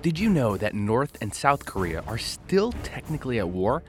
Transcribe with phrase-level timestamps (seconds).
[0.00, 3.82] Did you know that North and South Korea are still technically at war?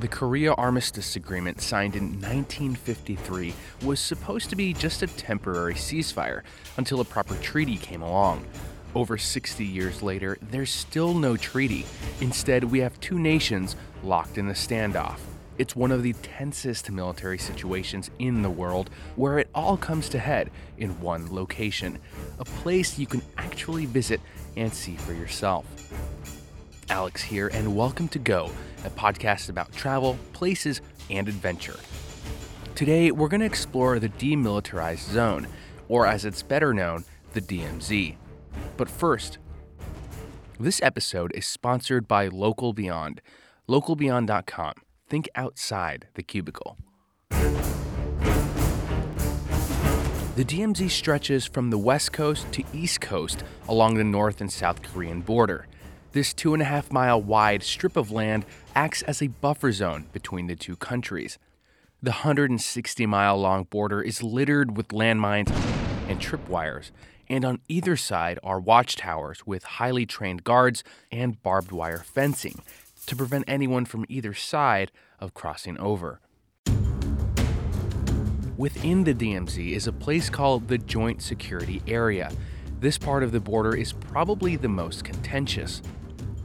[0.00, 3.54] The Korea Armistice Agreement, signed in 1953,
[3.84, 6.42] was supposed to be just a temporary ceasefire
[6.76, 8.44] until a proper treaty came along.
[8.96, 11.86] Over 60 years later, there's still no treaty.
[12.20, 15.20] Instead, we have two nations locked in a standoff.
[15.58, 20.18] It's one of the tensest military situations in the world where it all comes to
[20.20, 21.98] head in one location,
[22.38, 24.20] a place you can actually visit
[24.56, 25.66] and see for yourself.
[26.90, 28.52] Alex here, and welcome to Go,
[28.84, 31.80] a podcast about travel, places, and adventure.
[32.76, 35.48] Today, we're going to explore the demilitarized zone,
[35.88, 38.14] or as it's better known, the DMZ.
[38.76, 39.38] But first,
[40.60, 43.20] this episode is sponsored by Local Beyond,
[43.68, 44.74] localbeyond.com
[45.08, 46.76] Think outside the cubicle.
[50.36, 54.82] The DMZ stretches from the west coast to east coast along the North and South
[54.82, 55.66] Korean border.
[56.12, 60.06] This two and a half mile wide strip of land acts as a buffer zone
[60.12, 61.38] between the two countries.
[62.02, 65.50] The 160 mile long border is littered with landmines
[66.08, 66.90] and tripwires,
[67.28, 72.62] and on either side are watchtowers with highly trained guards and barbed wire fencing
[73.08, 76.20] to prevent anyone from either side of crossing over.
[78.58, 82.30] Within the DMZ is a place called the Joint Security Area.
[82.80, 85.80] This part of the border is probably the most contentious.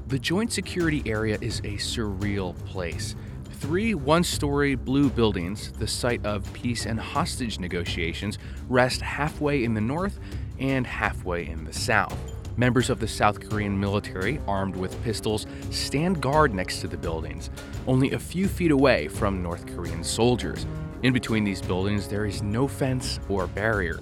[0.08, 3.16] The Joint Security Area is a surreal place.
[3.52, 8.38] Three one story blue buildings, the site of peace and hostage negotiations,
[8.69, 10.19] rest halfway in the north
[10.59, 12.33] and halfway in the south.
[12.56, 17.50] Members of the South Korean military, armed with pistols, stand guard next to the buildings,
[17.88, 20.68] only a few feet away from North Korean soldiers.
[21.02, 24.02] In between these buildings, there is no fence or barrier.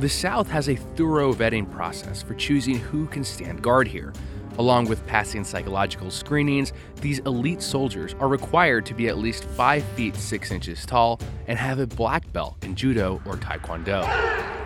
[0.00, 4.12] The South has a thorough vetting process for choosing who can stand guard here.
[4.58, 9.82] Along with passing psychological screenings, these elite soldiers are required to be at least 5
[9.82, 14.04] feet 6 inches tall and have a black belt in judo or taekwondo.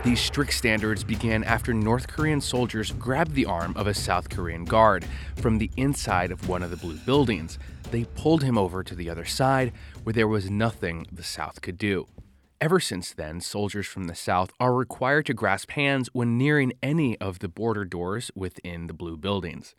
[0.04, 4.64] These strict standards began after North Korean soldiers grabbed the arm of a South Korean
[4.64, 5.04] guard
[5.36, 7.58] from the inside of one of the blue buildings.
[7.90, 9.72] They pulled him over to the other side,
[10.04, 12.06] where there was nothing the South could do.
[12.60, 17.16] Ever since then, soldiers from the South are required to grasp hands when nearing any
[17.18, 19.74] of the border doors within the blue buildings.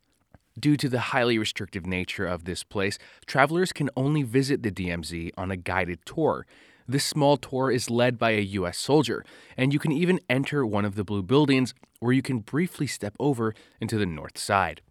[0.57, 5.31] Due to the highly restrictive nature of this place, travelers can only visit the DMZ
[5.37, 6.45] on a guided tour,
[6.89, 9.23] this small tour is led by a US soldier,
[9.55, 13.15] and you can even enter one of the blue buildings where you can briefly step
[13.19, 14.81] over into the north side.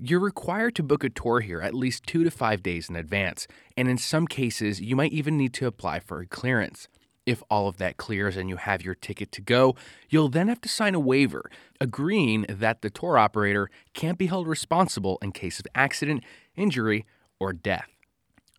[0.00, 3.46] You're required to book a tour here at least two to five days in advance,
[3.76, 6.88] and in some cases, you might even need to apply for a clearance.
[7.26, 9.74] If all of that clears and you have your ticket to go,
[10.08, 11.50] you'll then have to sign a waiver
[11.80, 16.22] agreeing that the tour operator can't be held responsible in case of accident,
[16.54, 17.04] injury,
[17.40, 17.88] or death.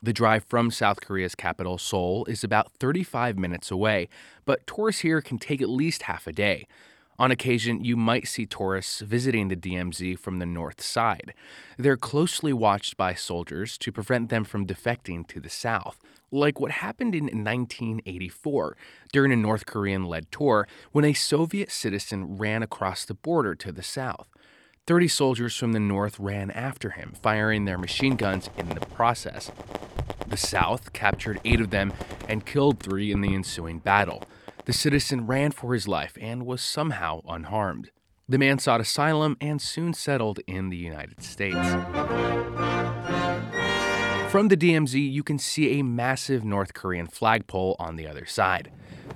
[0.03, 4.09] The drive from South Korea's capital, Seoul, is about 35 minutes away,
[4.45, 6.67] but tours here can take at least half a day.
[7.17, 11.33] On occasion, you might see tourists visiting the DMZ from the north side.
[11.77, 15.99] They're closely watched by soldiers to prevent them from defecting to the south,
[16.31, 18.77] like what happened in 1984
[19.11, 23.71] during a North Korean led tour when a Soviet citizen ran across the border to
[23.71, 24.27] the south.
[24.87, 29.51] 30 soldiers from the north ran after him, firing their machine guns in the process.
[30.25, 31.93] The South captured eight of them
[32.27, 34.23] and killed three in the ensuing battle.
[34.65, 37.91] The citizen ran for his life and was somehow unharmed.
[38.29, 41.57] The man sought asylum and soon settled in the United States.
[44.29, 48.69] From the DMZ, you can see a massive North Korean flagpole on the other side.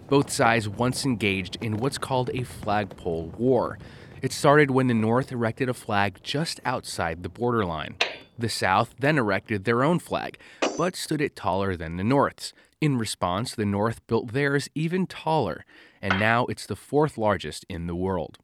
[0.08, 3.78] Both sides once engaged in what's called a flagpole war.
[4.22, 7.98] It started when the North erected a flag just outside the borderline.
[8.40, 10.38] The South then erected their own flag,
[10.78, 12.54] but stood it taller than the North's.
[12.80, 15.66] In response, the North built theirs even taller,
[16.02, 18.38] and now it's the fourth largest in the world.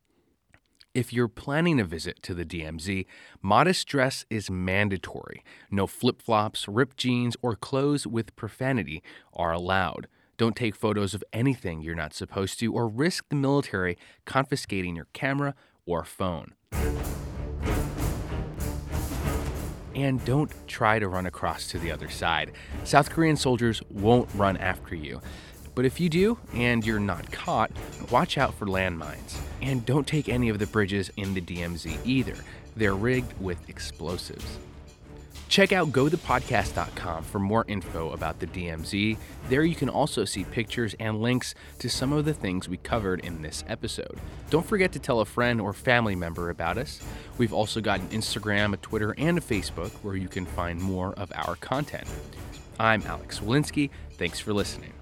[0.98, 3.06] If you're planning a visit to the DMZ,
[3.40, 5.44] modest dress is mandatory.
[5.70, 10.08] No flip flops, ripped jeans, or clothes with profanity are allowed.
[10.38, 13.96] Don't take photos of anything you're not supposed to, or risk the military
[14.26, 15.54] confiscating your camera
[15.86, 16.56] or phone.
[19.94, 22.54] And don't try to run across to the other side.
[22.86, 25.22] South Korean soldiers won't run after you.
[25.78, 27.70] But if you do, and you're not caught,
[28.10, 29.38] watch out for landmines.
[29.62, 32.34] And don't take any of the bridges in the DMZ either.
[32.76, 34.58] They're rigged with explosives.
[35.50, 39.18] Check out gothepodcast.com for more info about the DMZ.
[39.50, 43.20] There you can also see pictures and links to some of the things we covered
[43.20, 44.18] in this episode.
[44.50, 47.00] Don't forget to tell a friend or family member about us.
[47.38, 51.14] We've also got an Instagram, a Twitter, and a Facebook where you can find more
[51.14, 52.08] of our content.
[52.80, 53.92] I'm Alex Wolinsky.
[54.14, 54.94] Thanks for listening.